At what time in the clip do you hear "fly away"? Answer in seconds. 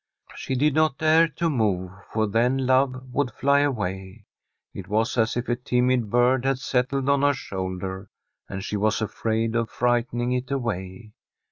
3.29-4.25